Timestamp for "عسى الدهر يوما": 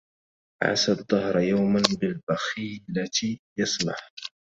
0.63-1.81